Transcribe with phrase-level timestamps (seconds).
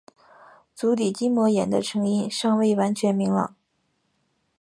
[0.73, 3.55] 足底筋膜炎的成因尚未完全明朗。